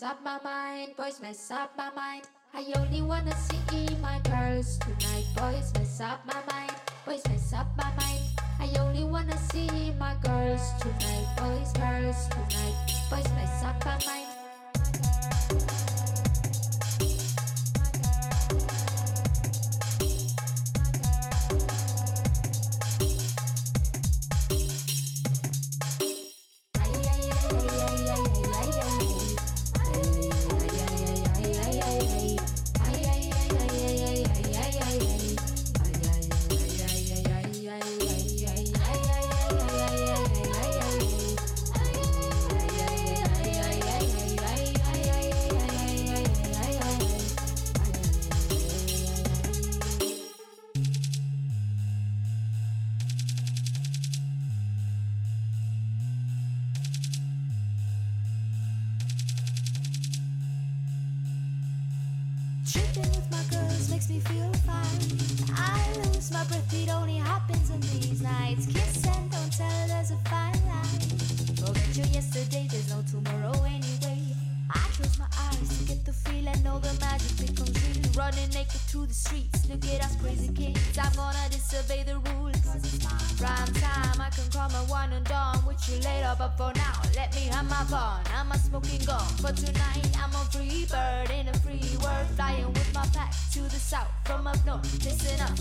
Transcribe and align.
mess 0.00 0.12
up 0.12 0.24
my 0.24 0.38
mind, 0.42 0.96
boys 0.96 1.20
mess 1.20 1.50
up 1.50 1.76
my 1.76 1.90
mind. 1.94 2.22
I 2.54 2.64
only 2.78 3.02
wanna 3.02 3.34
see 3.36 3.96
my 4.00 4.18
girls 4.20 4.78
tonight. 4.78 5.26
Boys 5.36 5.72
mess 5.74 6.00
up 6.00 6.24
my 6.26 6.40
mind, 6.50 6.72
boys 7.04 7.22
mess 7.28 7.52
up 7.52 7.66
my 7.76 7.90
mind. 7.96 8.20
I 8.58 8.72
only 8.78 9.04
wanna 9.04 9.36
see 9.52 9.92
my 9.98 10.14
girls 10.22 10.62
tonight. 10.80 11.26
Boys, 11.36 11.72
girls 11.74 12.28
tonight. 12.28 12.76
Boys 13.10 13.28
mess 13.34 13.62
up 13.62 13.84
my 13.84 13.98
mind. 14.06 14.29
Me 64.10 64.18
feel 64.20 64.52
fine. 64.66 65.54
I 65.54 65.92
lose 65.98 66.32
my 66.32 66.42
breath, 66.44 66.74
it 66.74 66.88
only 66.90 67.16
happens 67.16 67.70
on 67.70 67.80
these 67.80 68.20
nights. 68.20 68.66
Kiss 68.66 69.06
and 69.06 69.30
don't 69.30 69.52
tell, 69.52 69.86
there's 69.86 70.10
a 70.10 70.16
fine 70.28 70.60
line. 70.66 71.00
Forget 71.62 71.96
your 71.96 72.06
yesterday, 72.06 72.66
there's 72.70 72.90
no 72.90 73.02
tomorrow 73.02 73.52
anyway. 73.64 74.34
I 74.70 74.78
close 74.96 75.18
my 75.18 75.26
eyes 75.38 75.78
to 75.78 75.84
get 75.84 76.04
the 76.04 76.12
feel 76.12 76.48
and 76.48 76.64
know 76.64 76.78
the 76.80 76.92
magic 77.00 77.36
becomes. 77.46 77.79
Running 78.16 78.50
naked 78.50 78.80
through 78.88 79.06
the 79.06 79.14
streets, 79.14 79.68
look 79.68 79.84
at 79.86 80.04
us 80.04 80.16
crazy 80.16 80.52
kids. 80.52 80.98
I'm 80.98 81.12
gonna 81.14 81.48
disobey 81.50 82.02
the 82.02 82.18
rules. 82.18 82.56
Prime 83.38 83.72
time, 83.74 84.20
I 84.20 84.30
can 84.30 84.50
come 84.50 84.74
and 84.74 84.88
one 84.88 85.12
and 85.12 85.24
done 85.24 85.64
with 85.66 85.80
you 85.88 85.96
later, 86.00 86.34
but 86.38 86.50
for 86.58 86.72
now, 86.74 87.00
let 87.16 87.34
me 87.34 87.42
have 87.52 87.68
my 87.70 87.84
fun. 87.84 88.20
I'm 88.36 88.50
a 88.52 88.58
smoking 88.58 89.04
gun, 89.06 89.24
but 89.40 89.56
tonight 89.56 90.10
I'm 90.22 90.30
a 90.30 90.44
free 90.50 90.86
bird 90.86 91.30
in 91.30 91.48
a 91.48 91.54
free 91.58 91.96
world, 92.02 92.26
flying 92.36 92.66
with 92.66 92.94
my 92.94 93.06
pack 93.14 93.32
to 93.52 93.62
the 93.62 93.80
south 93.80 94.10
from 94.24 94.46
up 94.46 94.58
north. 94.66 95.04
Listen 95.04 95.40
up, 95.40 95.56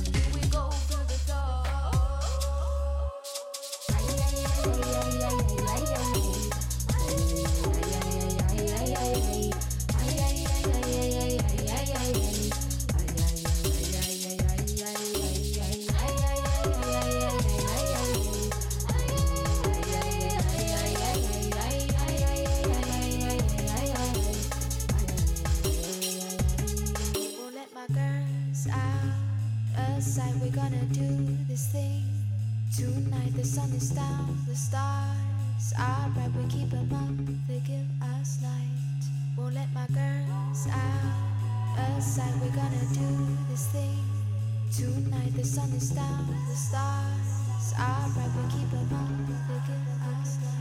down, 45.99 46.27
the 46.47 46.55
stars 46.55 47.73
are 47.77 48.09
bright, 48.13 48.31
but 48.35 48.49
keep 48.51 48.71
it 48.73 48.93
on, 48.93 49.27
keep 49.27 49.69
it 49.69 49.79
on. 50.07 50.58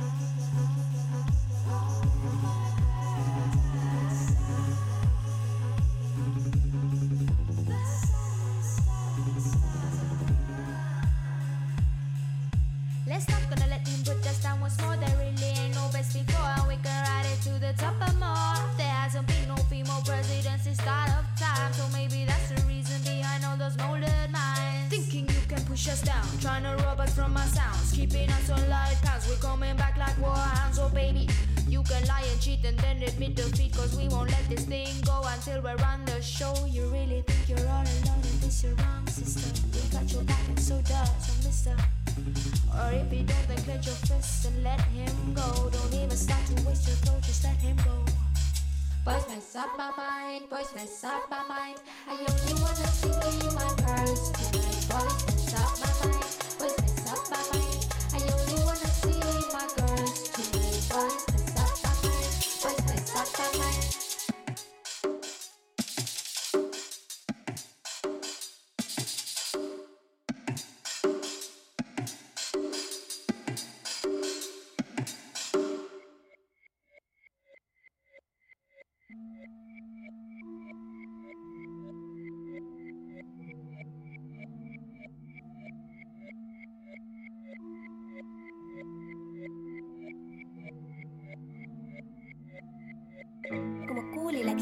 Or 42.78 42.92
if 42.92 43.12
you 43.12 43.24
don't, 43.24 43.48
then 43.48 43.58
clench 43.64 43.86
your 43.86 43.94
fists 44.06 44.44
and 44.44 44.62
let 44.62 44.80
him 44.80 45.34
go. 45.34 45.68
Don't 45.70 45.94
even 45.94 46.16
start 46.16 46.46
to 46.46 46.54
waste 46.66 46.86
your 46.86 46.96
throat, 47.02 47.22
just 47.22 47.44
let 47.44 47.56
him 47.56 47.76
go. 47.76 48.04
Boys 49.04 49.26
mess 49.28 49.56
up 49.56 49.70
my 49.76 49.90
mind, 49.96 50.48
boys 50.50 50.72
mess 50.74 51.02
up 51.04 51.28
my 51.30 51.42
mind. 51.48 51.78
I 52.06 52.12
only 52.12 52.54
wanna 52.62 52.86
see 52.86 53.08
my 53.58 53.68
girls 53.82 54.30
tonight. 54.32 54.86
Boys 54.90 55.26
mess 55.26 55.54
up 55.54 55.80
my 55.80 55.87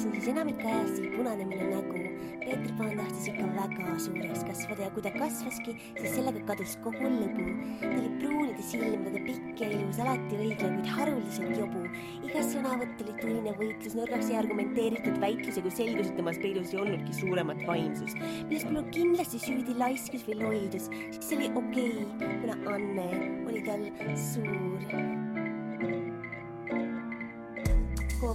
läksin, 0.06 0.22
siis 0.22 0.28
enamik 0.28 0.64
ajast 0.64 0.98
oli 0.98 1.10
punane 1.16 1.44
minu 1.44 1.70
nägu. 1.70 1.94
Peeter 2.40 2.72
Pan 2.78 2.96
tahtis 2.96 3.28
ikka 3.28 3.46
väga 3.56 3.98
suureks 3.98 4.44
kasvada 4.44 4.82
ja 4.82 4.90
kui 4.90 5.02
ta 5.02 5.10
kasvaski, 5.10 5.74
siis 5.98 6.14
sellega 6.14 6.40
kadus 6.46 6.76
kogu 6.82 7.10
lõbu. 7.10 7.46
ta 7.80 7.90
oli 7.90 8.10
pruunide 8.20 8.62
silmadega 8.62 9.24
pikk 9.26 9.60
ja 9.60 9.70
ilus, 9.70 9.98
alati 9.98 10.38
õiglane, 10.38 10.78
kuid 10.78 10.92
haruldaselt 10.98 11.58
jobu. 11.58 11.82
iga 12.22 12.44
sõnavõtt 12.52 13.02
oli 13.02 13.16
tuline 13.20 13.54
võitlus, 13.58 13.98
nõrgaks 13.98 14.30
ja 14.30 14.38
argumenteeritud 14.38 15.20
väitlus 15.20 15.56
ja 15.56 15.62
kui 15.62 15.70
selgus, 15.74 16.10
et 16.10 16.16
temas 16.16 16.38
peidus 16.38 16.72
ei 16.72 16.80
olnudki 16.80 17.20
suuremat 17.20 17.62
vaimsust, 17.66 18.18
milles 18.48 18.64
polnud 18.64 18.90
kindlasti 18.94 19.42
süüdi 19.42 19.78
laiskus 19.78 20.26
või 20.28 20.40
loidus, 20.42 20.90
siis 21.10 21.32
oli 21.38 21.50
okei 21.50 22.02
okay, 22.06 22.34
kuna 22.42 22.76
Anne 22.76 23.08
oli 23.46 23.62
tal 23.66 23.88
suur 24.14 25.25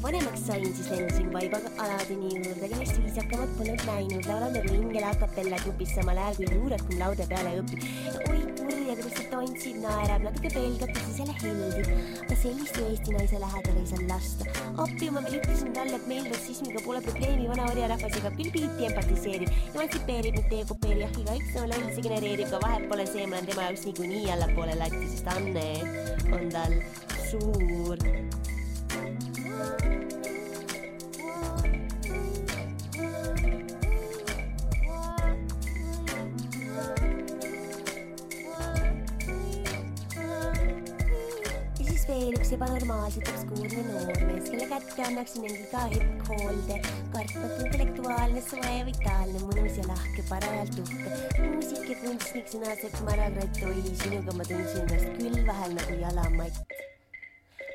vanemaks 0.02 0.46
sain, 0.48 0.66
siis 0.76 0.90
lendasin 0.90 1.34
vaibaga 1.34 1.70
Aladini 1.84 2.30
juurde, 2.36 2.68
kellest 2.70 2.98
viisakamat 3.04 3.52
polnud 3.58 3.84
näinud. 3.86 4.26
laulan 4.26 4.54
nagu 4.58 4.74
ingel 4.74 5.04
a 5.04 5.12
capella 5.22 5.58
grupis 5.64 5.94
samal 5.96 6.18
ajal 6.18 6.36
kui 6.40 6.48
luurekum 6.54 7.00
laude 7.00 7.28
peale 7.30 7.52
õpib. 7.62 7.86
oi 8.30 8.40
kurja, 8.62 8.96
kuidas 8.96 9.14
ta 9.18 9.26
tantsib, 9.34 9.78
naerab, 9.84 10.26
natuke 10.28 10.50
pelgab 10.56 10.96
jälle 11.18 11.36
heldib. 11.42 11.92
aga 12.24 12.38
sellist 12.44 12.80
Eesti 12.82 13.16
naise 13.18 13.42
lähedal 13.44 13.78
ei 13.82 13.88
saa 13.92 14.08
lasta. 14.10 14.48
appi, 14.86 15.10
ma 15.10 15.24
veel 15.28 15.38
ütlesin 15.42 15.74
talle, 15.78 16.00
et 16.00 16.08
meil 16.14 16.30
rassismiga 16.34 16.82
pole 16.86 17.02
probleemi, 17.10 17.50
vana 17.52 17.68
orjarahvas 17.74 18.18
jagab 18.18 18.40
küll 18.40 18.54
pilti, 18.56 18.88
empatiseerib, 18.90 19.54
emantsipeerib, 19.76 20.40
mitte 20.40 20.56
dekopeerib, 20.56 21.04
jah, 21.06 21.20
igaüks 21.26 21.60
oma 21.60 21.68
lolli 21.76 22.08
genereerib, 22.08 22.48
aga 22.50 22.64
vahet 22.66 22.90
pole 22.90 23.06
see, 23.14 23.28
ma 23.28 23.38
olen 23.38 23.52
tema 23.54 23.70
jaoks 23.70 23.86
niikuinii 23.90 24.26
allapoole 24.38 24.80
latti, 24.82 25.06
sest 25.14 25.30
Anne 25.36 25.70
on 26.32 26.50
tal 26.56 26.80
suur. 27.30 28.10
Ebanormaalselt 42.62 43.28
obskuurne 43.28 43.84
noormees, 43.88 44.50
kelle 44.50 44.66
kätte 44.70 45.04
annaksin 45.04 45.42
mingi 45.42 45.64
ka 45.72 45.80
hüpphoolde, 45.90 46.76
kartmatu 47.14 47.64
intellektuaalne, 47.66 48.42
soe, 48.46 48.76
vitaalne, 48.86 49.40
mõnus 49.48 49.76
ja 49.80 49.86
lahke, 49.88 50.22
parajalt 50.30 50.78
uhke. 50.84 51.10
muusik 51.40 51.90
ja 51.90 51.96
kunstnik, 52.04 52.48
sõnasepp 52.54 53.00
Maragratt, 53.08 53.58
oi, 53.66 53.82
sinuga 54.04 54.32
ma 54.38 54.44
tundsin 54.46 54.82
ennast 54.84 55.10
küll 55.18 55.40
vahel 55.50 55.72
nagu 55.80 55.94
jalamatt 56.04 56.58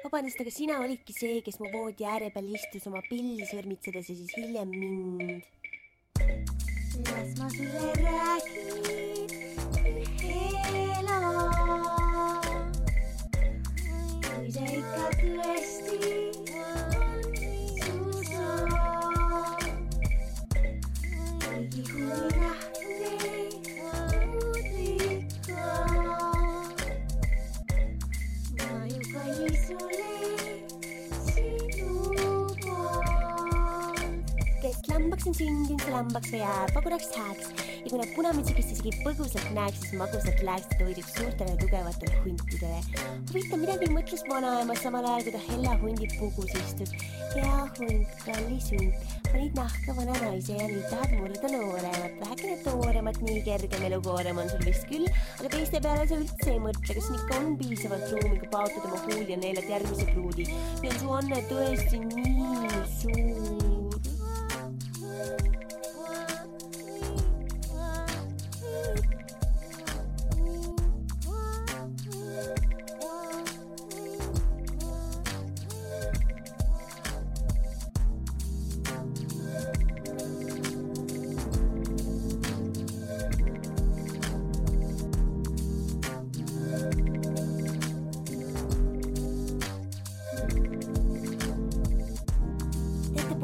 vabandust, 0.04 0.38
aga 0.44 0.52
sina 0.54 0.74
olidki 0.84 1.12
see, 1.18 1.42
kes 1.42 1.58
mu 1.58 1.66
voodi 1.74 2.06
ääre 2.06 2.30
peal 2.30 2.46
istus 2.54 2.86
oma 2.86 3.02
pilli 3.10 3.42
sõrmitsedes 3.50 4.06
ja 4.12 4.14
siis 4.22 4.32
hiljem 4.38 4.70
mind. 4.70 5.42
las 7.10 7.30
ma 7.38 7.46
sulle 7.50 7.86
räägin 7.98 8.86
ühe 9.82 11.55
kes 34.66 34.82
lambaks 34.90 35.26
on 35.26 35.34
sündinud, 35.34 35.84
lambaks 35.92 36.30
ka 36.32 36.38
jääb, 36.42 36.72
ma 36.74 36.80
korraks 36.82 37.12
hääks 37.14 37.75
ja 37.86 37.90
kui 37.92 38.00
nad 38.00 38.14
punamütsikest 38.16 38.72
isegi 38.74 38.90
põgusalt 39.04 39.50
näeks, 39.54 39.82
siis 39.84 39.92
magusalt 40.00 40.40
läheks 40.42 40.70
toiduks 40.74 41.12
suurtele 41.14 41.52
tugevatele 41.60 42.22
huntidele. 42.24 42.80
huvitav, 43.30 43.60
midagi 43.62 43.90
mõtles 43.94 44.24
vanaema 44.26 44.74
samal 44.80 45.06
ajal, 45.06 45.22
kui 45.26 45.34
ta 45.36 45.42
Hella 45.44 45.74
hundi 45.82 46.08
pugus 46.16 46.56
istus. 46.58 46.94
hea 47.36 47.60
hunt, 47.76 48.16
kallis 48.24 48.70
hunt, 48.72 49.14
panid 49.28 49.54
nahka 49.60 49.94
vana 50.00 50.16
naise 50.24 50.56
ja 50.58 50.66
nüüd 50.72 50.88
tahad 50.90 51.14
murda 51.20 51.52
nooremat, 51.52 52.18
vähekene 52.24 52.56
tooremat, 52.64 53.22
nii 53.28 53.44
kergem 53.46 53.86
elukoorem 53.90 54.42
on 54.42 54.50
sul 54.50 54.66
vist 54.66 54.88
küll, 54.90 55.06
aga 55.38 55.52
teiste 55.54 55.82
peale 55.86 56.08
sa 56.10 56.18
üldse 56.24 56.50
ei 56.56 56.64
mõtle, 56.66 56.98
kas 56.98 57.06
siin 57.06 57.20
ikka 57.20 57.38
on 57.42 57.54
piisavalt 57.62 58.10
ruumi, 58.16 58.40
kui 58.42 58.50
paotada 58.56 58.90
oma 58.90 59.04
huuli 59.06 59.30
ja 59.30 59.38
neelad 59.44 59.70
järgmise 59.76 60.10
pruudi. 60.10 60.50
on 60.82 60.98
su 60.98 61.16
anne 61.20 61.42
tõesti 61.52 62.02
nii 62.02 62.84
suur? 62.98 63.65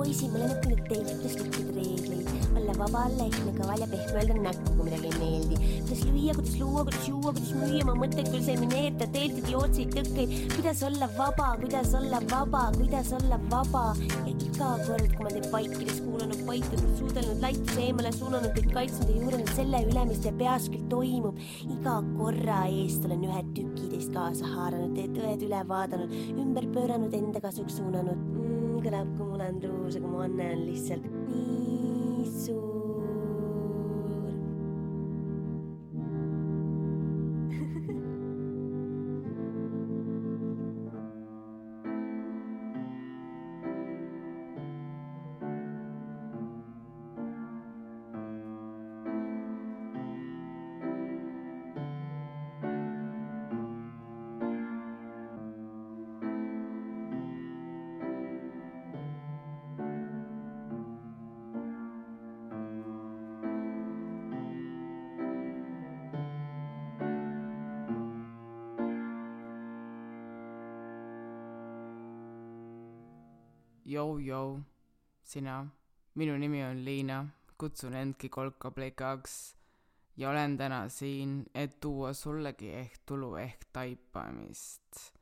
Poisid, 0.03 0.33
ma 0.33 0.41
olen 0.41 0.53
õppinud 0.57 0.81
teilt, 0.89 1.11
kuidas 1.15 1.35
rikkuda 1.39 1.73
reegleid, 1.77 2.31
olla 2.59 2.73
vaba, 2.75 3.03
olla 3.07 3.27
ehtne, 3.29 3.53
kaval 3.55 3.83
ja 3.83 3.87
pehme, 3.93 4.15
öelda 4.19 4.39
näkku, 4.49 4.73
kui 4.75 4.87
midagi 4.89 5.11
ei 5.11 5.19
meeldi. 5.21 5.59
kuidas 5.83 6.01
lüüa, 6.09 6.35
kuidas 6.39 6.57
luua, 6.59 6.83
kuidas 6.89 7.05
juua, 7.09 7.35
kuidas 7.37 7.53
müüa 7.61 7.83
oma 7.85 7.95
mõtteid 8.01 8.31
kulsemineerida, 8.33 9.09
teelt 9.15 9.39
idiootseid 9.43 9.95
tõkkeid, 9.95 10.35
kuidas 10.57 10.83
olla 10.89 11.09
vaba, 11.19 11.49
kuidas 11.61 11.95
olla 11.99 12.21
vaba, 12.33 12.63
kuidas 12.79 13.13
olla 13.19 13.39
vaba. 13.53 13.85
ja 14.27 14.33
iga 14.33 14.71
kord, 14.89 15.15
kui 15.15 15.29
ma 15.29 15.35
teid 15.37 15.49
vaikides 15.55 16.01
kuulanud, 16.03 16.43
paitunud, 16.49 16.99
suudelnud, 16.99 17.47
laituse 17.47 17.87
eemale 17.87 18.13
suunanud, 18.17 18.51
teid 18.59 18.75
kaitsnud 18.75 19.13
ja 19.13 19.21
juurinud 19.21 19.55
selle 19.55 19.85
üle, 19.87 20.07
mis 20.11 20.25
teie 20.25 20.35
peas 20.43 20.67
küll 20.73 20.89
toimub. 20.91 21.39
iga 21.77 22.01
korra 22.17 22.65
eest 22.73 23.07
olen 23.07 23.23
ühe 23.31 23.45
tüki 23.55 23.93
teist 23.95 24.11
kaasa 24.17 24.51
haaranud, 24.57 24.99
teie 24.99 25.15
tõed 25.15 25.47
üle 25.47 25.63
vaadanud, 25.71 26.19
ümber 26.35 26.67
pööranud, 26.75 27.15
enda 27.23 27.45
kasuks 27.45 27.79
suunanud 27.79 28.19
mm, 28.19 28.63
kõlab, 28.83 29.15
kui 29.17 29.32
on 29.49 29.61
ruus, 29.63 29.97
aga 29.99 30.07
mu 30.13 30.19
anne 30.27 30.45
on 30.55 30.61
lihtsalt 30.69 31.05
nii 31.31 31.82
Jou-jou, 73.93 74.61
sina, 75.23 75.67
minu 76.15 76.37
nimi 76.39 76.63
on 76.65 76.85
Liina, 76.85 77.19
kutsun 77.59 77.95
endki 77.95 78.29
kolkaplikaks 78.29 79.35
ja 80.17 80.31
olen 80.31 80.57
täna 80.57 80.89
siin, 80.89 81.45
et 81.55 81.81
tuua 81.81 82.13
sullegi 82.13 82.71
ehk 82.75 82.99
tulu 83.07 83.35
ehk 83.37 83.65
taipamist. 83.73 85.13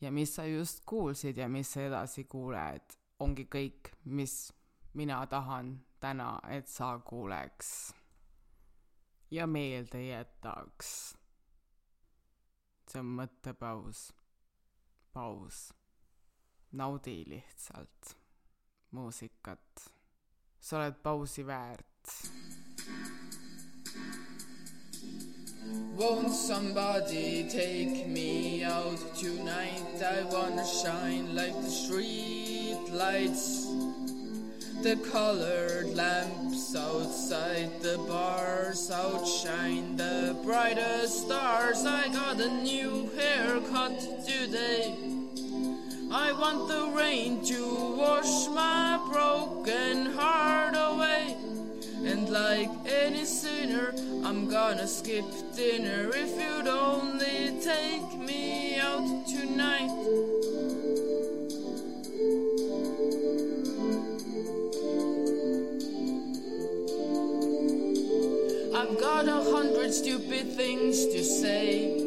ja 0.00 0.12
mis 0.12 0.34
sa 0.34 0.44
just 0.44 0.82
kuulsid 0.86 1.36
ja 1.36 1.48
mis 1.48 1.72
sa 1.72 1.82
edasi 1.82 2.24
kuuled, 2.24 2.96
ongi 3.18 3.44
kõik, 3.44 3.90
mis 4.04 4.52
mina 4.94 5.26
tahan 5.26 5.74
täna, 6.00 6.38
et 6.48 6.68
sa 6.68 6.98
kuuleks 6.98 7.94
ja 9.30 9.46
meelde 9.46 10.06
jätaks. 10.06 11.16
see 12.90 13.00
on 13.00 13.12
mõttepaus, 13.18 14.08
paus 15.12 15.79
naudi 16.72 17.24
lihtsalt 17.26 18.16
muusikat. 18.90 19.90
sa 20.60 20.76
oled 20.76 20.94
pausi 21.02 21.42
väärt. 21.42 21.86
Won't 25.96 26.32
somebody 26.32 27.48
take 27.48 28.06
me 28.06 28.64
out 28.64 29.00
tonight? 29.14 30.02
I 30.02 30.24
wanna 30.24 30.64
shine 30.64 31.34
like 31.34 31.54
the 31.62 31.70
street 31.70 32.80
lights. 32.92 33.66
The 34.82 34.96
colored 35.12 35.94
lamps 35.94 36.74
outside 36.74 37.82
the 37.82 37.98
bars 38.08 38.90
outshine 38.90 39.96
the 39.96 40.34
brightest 40.42 41.26
stars. 41.26 41.84
I 41.84 42.08
got 42.08 42.40
a 42.40 42.50
new 42.62 43.10
haircut 43.16 44.00
today. 44.26 44.96
I 46.12 46.32
want 46.32 46.66
the 46.66 46.90
rain 46.96 47.44
to 47.44 47.94
wash 47.96 48.48
my 48.48 48.98
broken 49.12 50.06
heart 50.06 50.74
away. 50.76 51.36
And 52.04 52.28
like 52.28 52.68
any 52.84 53.24
sinner, 53.24 53.94
I'm 54.24 54.48
gonna 54.48 54.88
skip 54.88 55.24
dinner 55.54 56.10
if 56.12 56.36
you'd 56.36 56.66
only 56.66 57.60
take 57.60 58.18
me 58.18 58.76
out 58.80 59.24
tonight. 59.28 59.90
I've 68.74 68.98
got 68.98 69.28
a 69.28 69.50
hundred 69.52 69.94
stupid 69.94 70.54
things 70.56 71.06
to 71.06 71.22
say 71.22 71.99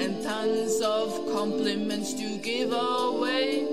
and 0.00 0.22
tons 0.22 0.80
of 0.80 1.08
compliments 1.30 2.14
to 2.14 2.38
give 2.38 2.72
away. 2.72 3.66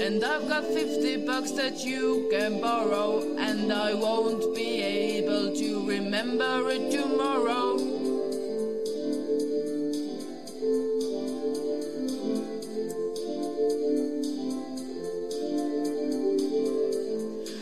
And 0.00 0.24
I've 0.24 0.48
got 0.48 0.64
50 0.64 1.26
bucks 1.26 1.50
that 1.52 1.84
you 1.84 2.28
can 2.30 2.60
borrow, 2.62 3.20
and 3.36 3.70
I 3.70 3.92
won't 3.92 4.54
be 4.54 4.80
able 4.80 5.54
to 5.54 5.86
remember 5.86 6.70
it 6.70 6.90
tomorrow. 6.90 7.76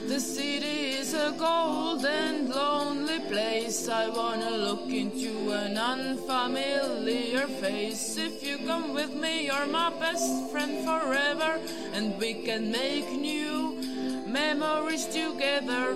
The 0.07 0.21
city 0.21 0.50
is 1.11 1.15
a 1.15 1.33
cold 1.39 2.05
and 2.05 2.49
lonely 2.49 3.19
place. 3.21 3.89
I 3.89 4.09
wanna 4.09 4.51
look 4.51 4.89
into 4.91 5.51
an 5.51 5.77
unfamiliar 5.77 7.47
face. 7.63 8.17
If 8.17 8.45
you 8.45 8.59
come 8.59 8.95
with 8.95 9.13
me, 9.15 9.47
you're 9.47 9.67
my 9.67 9.91
best 9.91 10.51
friend 10.51 10.85
forever, 10.85 11.59
and 11.95 12.17
we 12.19 12.35
can 12.35 12.71
make 12.71 13.11
new 13.11 13.77
memories 14.27 15.07
together. 15.07 15.95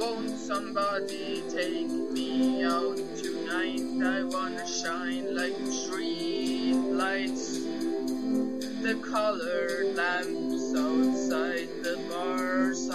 Won't 0.00 0.38
somebody 0.50 1.42
take 1.50 1.90
me 2.16 2.62
out 2.64 2.98
tonight? 3.22 3.86
I 4.16 4.22
wanna 4.22 4.66
shine 4.68 5.34
like 5.34 5.56
street 5.66 6.74
lights 7.02 7.58
the 8.86 8.94
colored 8.96 9.96
lamps 9.96 10.72
outside 10.76 11.68
the 11.82 11.98
bars 12.08 12.88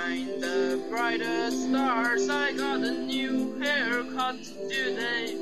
outshine 0.00 0.40
the 0.40 0.82
brightest 0.88 1.68
stars. 1.68 2.28
I 2.28 2.52
got 2.52 2.80
a 2.80 2.92
new 2.92 3.58
haircut 3.60 4.42
today. 4.68 5.36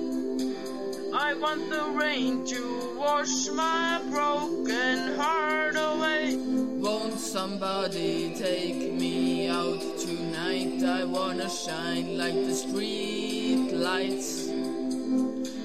I 1.14 1.34
want 1.34 1.70
the 1.70 1.84
rain 1.98 2.44
to 2.46 2.94
wash 2.96 3.48
my 3.48 4.00
broken 4.10 5.16
heart 5.16 5.76
away. 5.76 6.36
Won't 6.36 7.18
somebody 7.18 8.34
take 8.34 8.92
me 8.92 9.48
out 9.48 9.80
tonight? 9.98 10.82
I 10.82 11.04
wanna 11.04 11.48
shine 11.48 12.18
like 12.18 12.34
the 12.34 12.54
street 12.54 13.72
lights 13.72 14.48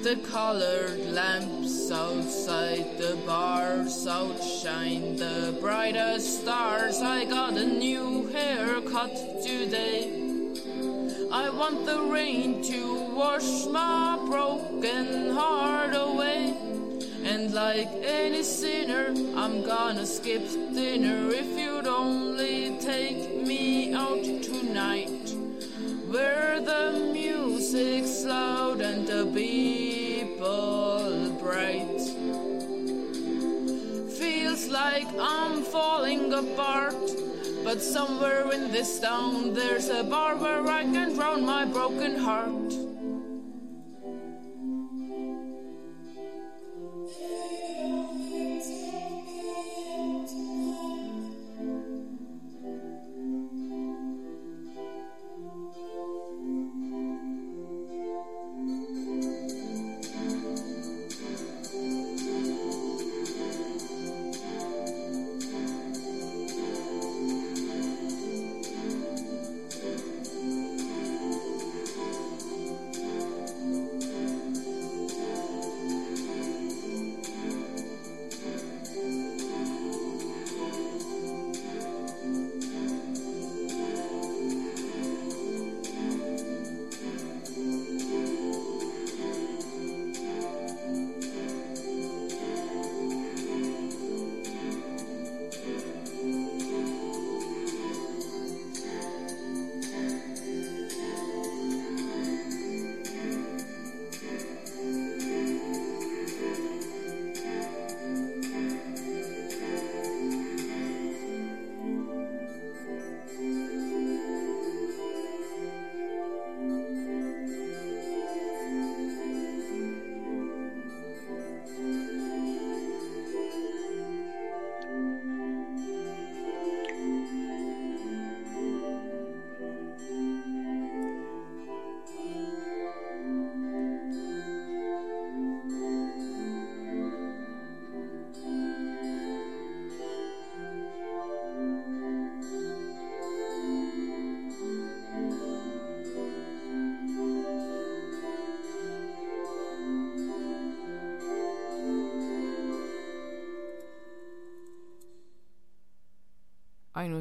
the 0.03 0.17
colored 0.17 0.99
lamps 1.13 1.89
outside 1.89 2.97
the 2.97 3.15
bars 3.25 4.05
outshine 4.05 5.15
the 5.15 5.57
brightest 5.61 6.41
stars. 6.41 7.01
I 7.01 7.23
got 7.23 7.53
a 7.53 7.65
new 7.65 8.27
haircut 8.27 9.15
today. 9.41 10.11
I 11.31 11.49
want 11.49 11.85
the 11.85 12.01
rain 12.01 12.61
to 12.63 12.95
wash 13.15 13.65
my 13.67 14.19
broken 14.27 15.31
heart 15.31 15.95
away. 15.95 16.53
And 17.23 17.53
like 17.53 17.87
any 18.03 18.43
sinner, 18.43 19.07
I'm 19.37 19.63
gonna 19.63 20.05
skip 20.05 20.45
dinner 20.73 21.29
if 21.29 21.57
you'd 21.57 21.87
only 21.87 22.77
take 22.79 23.47
me 23.47 23.93
out 23.93 24.21
tonight 24.43 25.33
where 26.13 26.59
the 26.61 27.09
music's 27.11 28.23
loud 28.23 28.81
and 28.81 29.07
the 29.07 29.25
Feels 34.19 34.67
like 34.67 35.07
I'm 35.19 35.63
falling 35.63 36.33
apart, 36.33 36.95
but 37.63 37.81
somewhere 37.81 38.51
in 38.51 38.71
this 38.71 38.99
town 38.99 39.53
there's 39.53 39.89
a 39.89 40.03
bar 40.03 40.35
where 40.35 40.67
I 40.67 40.83
can 40.83 41.13
drown 41.15 41.45
my 41.45 41.65
broken 41.65 42.17
heart. 42.17 42.92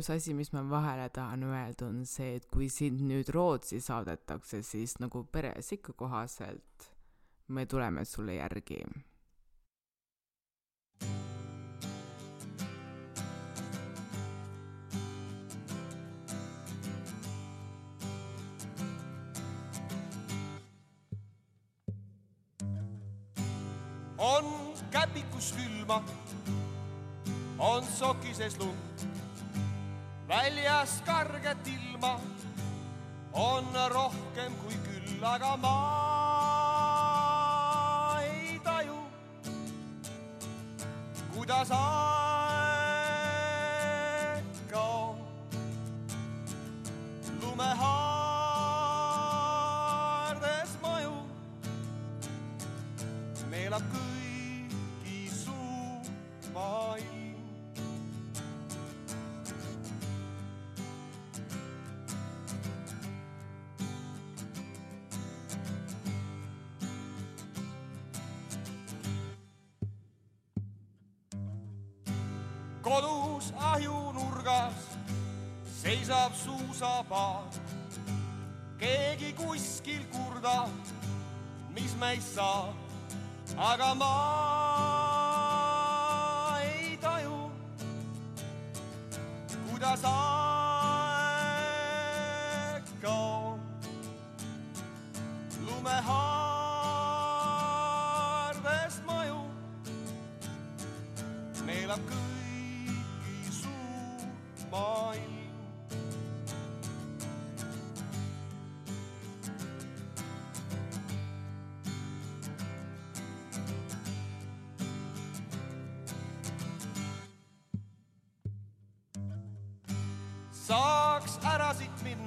Ainus 0.02 0.22
asi, 0.22 0.34
mis 0.34 0.50
ma 0.52 0.62
vahele 0.62 1.08
tahan 1.08 1.42
öelda, 1.42 1.86
on 1.86 2.04
see, 2.06 2.34
et 2.36 2.46
kui 2.50 2.68
sind 2.68 3.00
nüüd 3.06 3.28
Rootsi 3.30 3.78
saadetakse, 3.80 4.62
siis 4.66 4.98
nagu 4.98 5.22
peres 5.30 5.72
ikka 5.72 5.92
kohaselt 5.92 6.90
me 7.48 7.66
tuleme 7.66 8.04
sulle 8.04 8.34
järgi. 8.34 8.82
on 24.18 24.74
käpikus 24.90 25.52
külma, 25.52 26.02
on 27.58 27.82
sokises 27.84 28.58
lund, 28.58 29.06
väljas 30.32 31.02
karget 31.06 31.66
ilma 31.66 32.20
on 33.32 33.66
rohkem 33.92 34.52
kui 34.62 34.76
küll, 34.86 35.24
aga 35.24 35.56
ma 35.64 35.74
ei 38.24 38.56
taju, 38.64 38.96
kuidas 41.34 41.76
aeg 41.82 42.11
kodus 72.92 73.52
ahjunurgas 73.56 74.74
seisab 75.80 76.32
suusapaar. 76.34 77.44
keegi 78.78 79.32
kuskil 79.32 80.02
kurdab, 80.12 80.68
mis 81.74 81.94
meist 82.00 82.34
saab, 82.34 82.74
aga 83.56 83.94
ma 83.94 84.12
ei 86.66 86.98
taju, 87.00 87.40
kuidas 89.70 90.04
aeg 90.04 90.41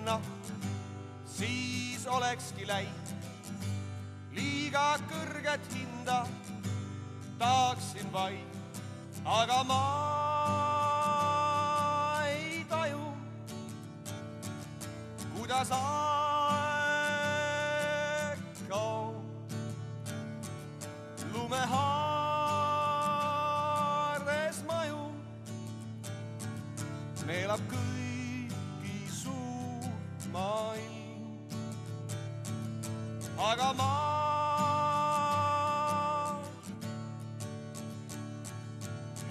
minna, 0.06 0.22
siis 1.26 2.08
olekski 2.08 2.68
läinud. 2.68 3.14
Liiga 4.36 5.00
kõrget 5.10 5.66
hinda 5.74 6.26
tahaksin 7.40 8.12
vaid, 8.14 8.82
aga 9.26 9.64
ma 9.64 9.82
ei 12.28 12.66
taju, 12.70 13.14
kuidas 15.34 15.72
aeg 15.72 16.15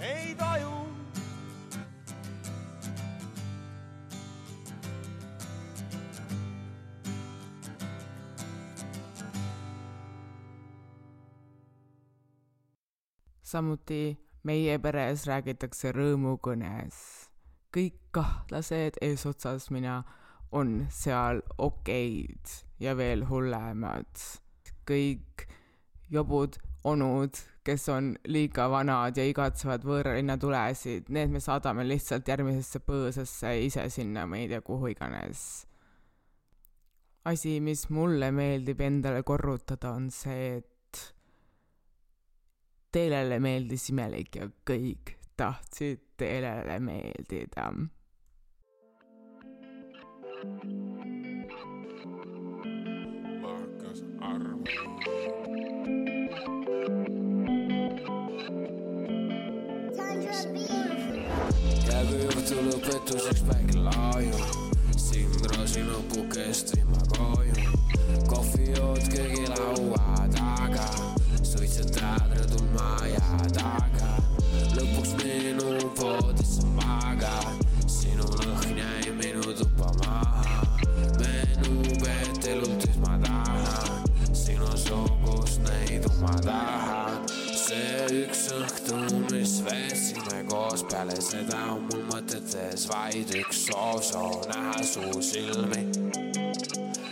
ei 0.05 0.35
taju. 0.35 0.71
samuti 13.41 14.19
meie 14.43 14.77
peres 14.83 15.25
räägitakse 15.29 15.93
rõõmukõnes. 15.95 16.95
kõik 17.75 17.97
kahtlased 18.11 18.97
eesotsas 19.01 19.69
mina 19.71 20.03
on 20.51 20.87
seal 20.89 21.41
okeid 21.57 22.53
ja 22.79 22.97
veel 22.97 23.25
hullemad. 23.29 24.21
kõik 24.85 25.47
jobud 26.09 26.57
onud, 26.83 27.54
kes 27.65 27.89
on 27.89 28.11
liiga 28.29 28.67
vanad 28.69 29.17
ja 29.17 29.25
igatsevad 29.25 29.85
võõralinna 29.87 30.37
tulesid, 30.41 31.09
need 31.13 31.33
me 31.33 31.41
saadame 31.41 31.85
lihtsalt 31.87 32.27
järgmisesse 32.29 32.81
põõsasse 32.85 33.55
ise 33.65 33.87
sinna, 33.89 34.27
ma 34.29 34.37
ei 34.37 34.49
tea, 34.51 34.61
kuhu 34.65 34.91
iganes. 34.93 35.65
asi, 37.25 37.57
mis 37.59 37.87
mulle 37.89 38.29
meeldib 38.31 38.81
endale 38.85 39.23
korrutada, 39.25 39.95
on 39.97 40.11
see, 40.13 40.57
et 40.59 40.71
Teelele 42.95 43.41
meeldis 43.43 43.89
imelik 43.91 44.37
ja 44.39 44.45
kõik 44.63 45.17
tahtsid 45.35 46.05
Teelele 46.15 46.79
meeldida. 46.79 47.71
hakkas 53.43 53.99
arvama. 54.21 54.63
Õhtu 62.31 62.61
lõpetuseks 62.65 63.43
päike 63.45 63.81
laajub, 63.85 64.63
Sindrosi 64.97 65.83
nupukest 65.85 66.73
viima 66.75 67.01
koju. 67.13 67.53
kohvijood 68.29 69.03
köögilaua 69.13 70.27
taga, 70.33 70.85
suitsetad 71.43 72.33
rõdul 72.33 72.65
maja 72.73 73.21
taga. 73.53 74.09
lõpuks 74.73 75.13
minu 75.21 75.91
voodis 75.99 76.57
sa 76.57 76.65
magad, 76.79 77.65
sinu 77.87 78.25
lõhn 78.39 78.81
jäi 78.81 79.04
koos 90.55 90.83
peale 90.87 91.15
seda 91.19 91.57
on 91.73 91.81
mul 91.89 92.03
mõtetes 92.07 92.85
vaid 92.87 93.31
üks 93.41 93.65
soov, 93.65 93.97
soov 94.07 94.45
näha 94.47 94.83
su 94.87 95.03
silmi. 95.27 95.81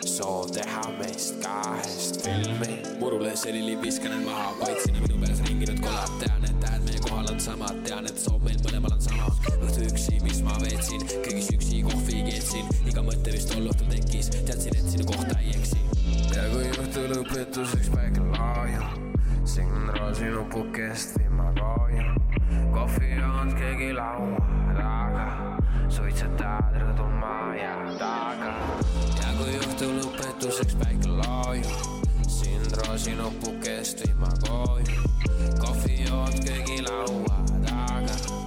soov 0.07 0.53
teha 0.55 0.83
meist 0.99 1.41
kahest 1.43 2.21
filmi. 2.23 2.77
murule 3.01 3.33
selili 3.41 3.75
viskan 3.81 4.15
need 4.15 4.29
maha, 4.29 4.53
vaid 4.61 4.79
sinna 4.85 5.03
minu 5.03 5.19
peas 5.25 5.43
ringinud 5.49 5.81
kolad, 5.83 6.15
tean, 6.23 6.47
et 6.47 6.55
tähed 6.63 6.87
meie 6.87 7.03
kohal 7.07 7.33
on 7.33 7.43
samad, 7.47 7.83
tean, 7.89 8.07
et 8.07 8.23
soov 8.25 8.39
meil 8.47 8.63
mõlemal 8.63 8.95
on 8.95 9.03
sama. 9.09 9.27
õhtu 9.57 9.89
üksi, 9.89 10.15
mis 10.23 10.39
ma 10.47 10.55
veetsin, 10.63 11.03
köögis 11.27 11.51
üksi 11.57 11.83
kohvi 11.89 12.23
keetsin, 12.29 12.71
iga 12.93 13.03
mõte 13.09 13.35
vist 13.35 13.51
tol 13.51 13.67
õhtul 13.73 13.91
tekkis, 13.91 14.31
teadsin, 14.37 14.79
et 14.79 14.91
sinu 14.95 15.09
kohta 15.11 15.35
ei 15.41 15.57
eksi. 15.57 15.83
ja 16.31 16.47
kui 16.55 16.71
õhtu 16.77 17.07
lõpetuseks 17.11 17.91
päike 17.97 18.23
laajub, 18.31 18.99
Sindro 19.43 20.13
sinu 20.15 20.47
pukest 20.53 21.19
viima 22.53 22.71
koju. 22.71 22.71
kohvijoon 22.71 23.55
köögilaua 23.55 24.37
taga, 24.73 25.57
suitsetad 25.89 26.75
rõdul 26.75 27.09
maja 27.19 27.75
taga. 27.99 28.53
ja 29.21 29.33
kui 29.37 29.57
õhtu 29.57 29.89
lõpetuseks 29.97 30.75
päike 30.75 31.09
laajub, 31.09 32.01
Sindro 32.27 32.97
sinu 32.97 33.31
pukest 33.41 34.05
viima 34.05 34.29
koju. 34.47 35.01
kohvijoon 35.59 36.33
köögilaua 36.45 37.37
taga, 37.65 38.42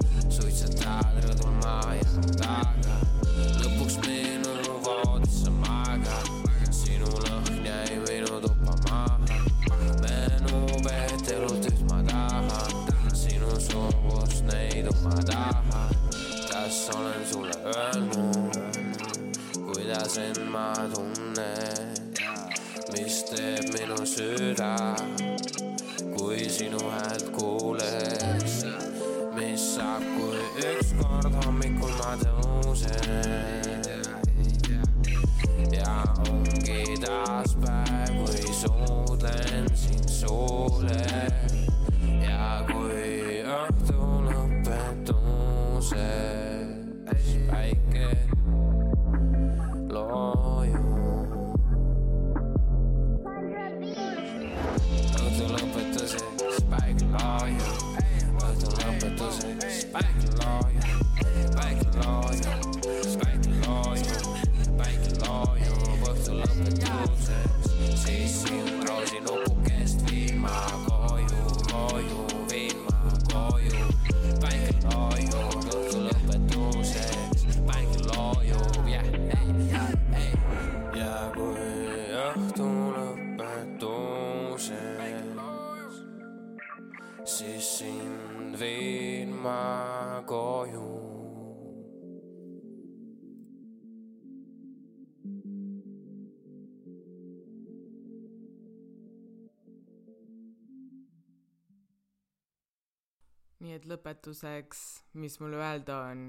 nii 103.77 103.83
et 103.85 103.91
lõpetuseks, 103.91 104.79
mis 105.21 105.35
mul 105.43 105.59
öelda 105.59 105.99
on, 106.09 106.21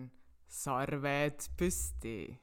sarved 0.51 1.45
püsti. 1.55 2.35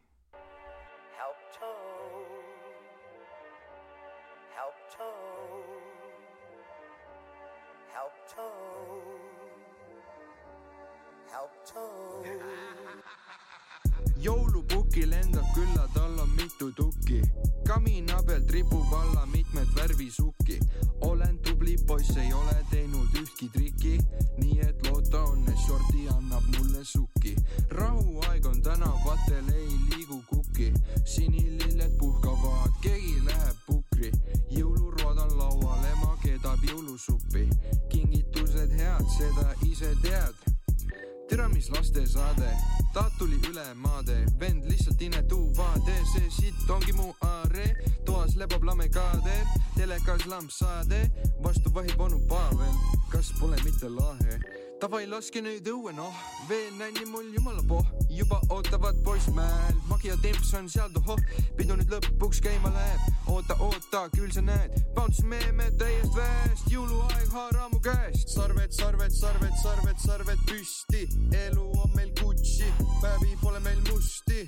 maade, 43.75 44.17
vend 44.41 44.65
lihtsalt 44.71 45.01
inetu 45.03 45.41
vaade, 45.57 45.97
see 46.13 46.31
sitt 46.31 46.71
ongi 46.71 46.93
mu 46.93 47.13
aare, 47.27 47.71
toas 48.05 48.37
lebab 48.41 48.65
lamekaader, 48.65 49.47
telekas 49.77 50.27
lampsaade, 50.27 51.07
vastu 51.45 51.73
vahib 51.75 52.01
onu 52.01 52.21
Pavel, 52.29 52.77
kas 53.13 53.33
pole 53.41 53.57
mitte 53.65 53.89
lahe? 53.89 54.41
davai, 54.85 55.07
laske 55.09 55.41
nüüd 55.41 55.65
õue, 55.71 55.95
noh, 55.97 56.17
veel 56.49 56.75
nänni 56.77 57.07
mul 57.09 57.31
jumala 57.33 57.63
poh, 57.69 57.87
juba 58.13 58.37
ootavad 58.53 58.99
poissmäel, 59.07 59.79
magi 59.89 60.11
ja 60.11 60.17
temps 60.21 60.51
on 60.59 60.69
seal 60.69 60.91
tohoh, 60.93 61.21
pidu 61.57 61.79
nüüd 61.79 61.93
lõpuks 61.95 62.43
käima 62.45 62.73
läheb, 62.75 63.07
oota, 63.33 63.57
oota, 63.65 64.03
küll 64.13 64.33
sa 64.35 64.43
näed, 64.45 64.77
bounce 64.97 65.25
meeme 65.31 65.71
täiest 65.81 66.13
väest, 66.19 66.69
jõuluaeg 66.73 67.33
haara 67.33 67.71
mu 67.73 67.81
käest. 67.85 68.29
sarved, 68.35 68.77
sarved, 68.77 69.15
sarved, 69.17 69.57
sarved, 69.63 70.05
sarved 70.05 70.45
püsti, 70.51 71.07
elu 71.47 71.65
on 71.81 71.97
meil 71.97 72.13
Gucci, 72.45 72.67
päevi 73.01 73.37
pole 73.41 73.61
meil 73.61 73.81
musti. 73.89 74.45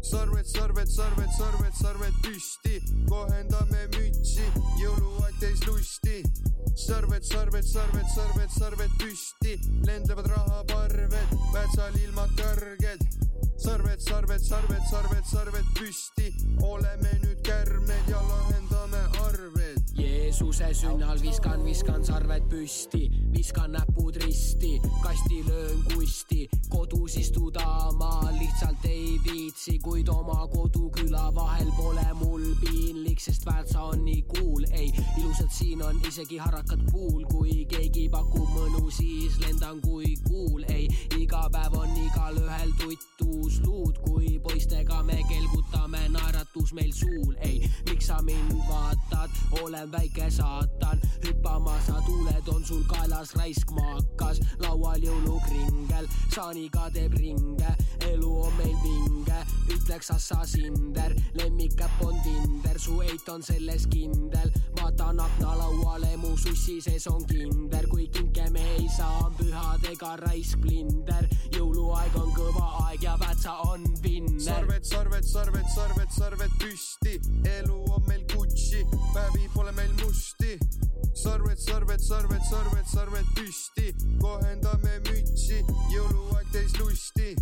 sarved, 0.00 0.46
sarved, 0.46 0.88
sarved, 0.88 1.28
sarved, 1.36 1.74
sarved 1.76 2.14
püsti, 2.24 2.78
kohendame 3.08 3.82
mütsi, 3.92 4.46
jõuluaeg 4.80 5.36
täis 5.42 5.60
lusti 5.68 6.22
sarved, 6.72 7.22
sarved, 7.22 7.68
sarved, 7.68 8.08
sarved, 8.14 8.50
sarved 8.56 8.96
püsti, 8.96 9.58
lendlevad 9.84 10.30
rahaparved, 10.32 11.36
Väätsal 11.52 12.00
ilmad 12.00 12.32
kõrged. 12.40 13.04
sarved, 13.60 14.00
sarved, 14.00 14.40
sarved, 14.40 14.84
sarved, 14.90 15.24
sarved 15.28 15.68
püsti, 15.76 16.32
oleme 16.64 17.12
nüüd 17.26 17.44
kärmed 17.44 18.08
ja 18.08 18.24
lahendame. 18.24 18.63
Jeesuse 20.34 20.74
sünnal 20.74 21.20
viskan, 21.22 21.60
viskan 21.62 22.02
sarved 22.02 22.48
püsti, 22.50 23.04
viskan 23.30 23.70
näpud 23.76 24.16
risti, 24.18 24.80
kasti 25.02 25.44
löön 25.46 25.84
kusti, 25.92 26.48
kodus 26.68 27.14
istuda 27.20 27.92
ma 27.94 28.32
lihtsalt 28.34 28.82
ei 28.90 29.20
viitsi, 29.22 29.78
kuid 29.78 30.10
oma 30.10 30.48
koduküla 30.50 31.30
vahel 31.34 31.70
pole 31.76 32.06
mul 32.18 32.48
piinlik, 32.64 33.22
sest 33.22 33.46
Väätsa 33.46 33.82
on 33.92 34.02
nii 34.04 34.24
cool, 34.34 34.66
ei, 34.72 34.90
ilusad 35.20 35.54
siin 35.54 35.82
on 35.86 36.02
isegi 36.08 36.42
harakad 36.42 36.82
puul, 36.90 37.22
kui 37.30 37.62
keegi 37.70 38.08
pakub 38.10 38.50
mõnu, 38.56 38.90
siis 38.90 39.38
lendan 39.38 39.78
kui 39.86 40.16
kuul, 40.26 40.66
ei, 40.66 40.88
iga 41.14 41.46
päev 41.54 41.78
on 41.78 41.94
igalühel 42.08 42.74
tuttus 42.82 43.62
luud, 43.62 44.02
kui 44.02 44.40
poistega 44.42 44.98
me 45.06 45.22
kelgutame, 45.30 46.08
naeratus 46.08 46.53
meil 46.74 46.92
suul, 46.92 47.34
ei, 47.40 47.70
miks 47.88 48.06
sa 48.10 48.18
mind 48.22 48.52
vaatad, 48.68 49.30
olen 49.62 49.92
väike 49.92 50.30
saatan, 50.30 51.00
hüppama 51.24 51.76
sa 51.86 52.00
tuled, 52.06 52.48
on 52.48 52.64
sul 52.64 52.82
kaelas 52.90 53.34
raisk 53.38 53.70
maakas, 53.76 54.40
laual 54.62 55.02
jõulukringel, 55.02 56.08
saaniga 56.34 56.88
teeb 56.94 57.14
ringe, 57.18 57.74
elu 58.10 58.32
on 58.42 58.56
meil 58.58 58.76
vinge, 58.82 59.40
ütleks 59.74 60.10
assasinder, 60.14 61.14
lemmikäpp 61.38 62.02
on 62.04 62.18
Tinder, 62.24 62.78
su 62.80 63.00
eit 63.04 63.28
on 63.28 63.42
selles 63.42 63.86
kindel, 63.92 64.50
vaatan 64.80 65.20
aknalauale, 65.24 66.16
mu 66.20 66.34
sussi 66.36 66.80
sees 66.84 67.06
on 67.10 67.24
kinder, 67.30 67.86
kui 67.90 68.08
kinke 68.08 68.50
me 68.52 68.64
ei 68.78 68.88
saa, 68.96 69.26
on 69.26 69.34
pühad 69.38 69.86
ega 69.92 70.14
raisk 70.24 70.58
blinder, 70.64 71.28
jõuluaeg 71.54 72.18
on 72.20 72.32
kõva 72.36 72.68
aeg 72.86 73.06
ja 73.06 73.16
Väätsa 73.20 73.54
on 73.70 73.84
vinner. 74.02 74.40
sarved, 74.40 74.84
sarved, 74.84 75.24
sarved, 75.24 75.68
sarved, 75.74 76.10
sarved 76.18 76.58
püsti, 76.64 77.20
elu 77.58 77.84
on 77.92 78.04
meil 78.08 78.24
Gucci, 78.32 78.84
päevi 79.12 79.48
pole 79.54 79.72
meil 79.72 79.92
musti. 80.00 80.58
sarved, 81.14 81.58
sarved, 81.58 82.00
sarved, 82.00 82.44
sarved, 82.50 82.86
sarved 82.92 83.26
püsti, 83.36 83.92
kohendame 84.22 84.94
mütsi, 85.08 85.60
jõuluaeg 85.92 86.48
täis 86.52 86.72
lusti. 86.80 87.34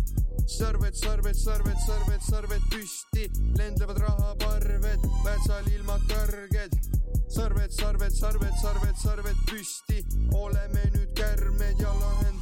sarved, 0.57 0.95
sarved, 0.95 1.35
sarved, 1.35 1.79
sarved, 1.85 2.21
sarved 2.29 2.67
püsti, 2.69 3.29
lendlevad 3.57 4.03
rahaparved, 4.03 5.07
Väätsal 5.23 5.71
ilmad 5.71 6.03
kõrged. 6.11 6.77
sarved, 7.29 7.71
sarved, 7.71 8.11
sarved, 8.11 8.55
sarved, 8.61 8.95
sarved 9.03 9.39
püsti, 9.49 10.03
oleme 10.35 10.83
nüüd 10.93 11.15
kärmed 11.15 11.79
ja 11.79 11.95
lahendame 11.95 12.32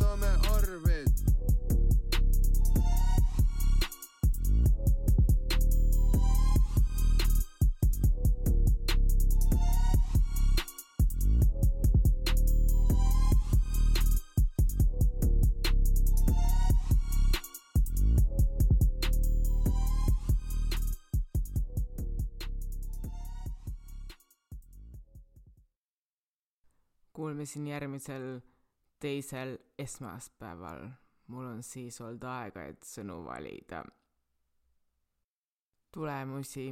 kuulmiseni 27.41 27.71
järgmisel 27.71 28.39
teisel 28.99 29.57
esmaspäeval. 29.79 30.89
mul 31.27 31.45
on 31.45 31.63
siis 31.63 32.01
olnud 32.01 32.23
aega, 32.23 32.65
et 32.69 32.83
sõnu 32.85 33.23
valida. 33.25 33.83
tulemusi 35.91 36.67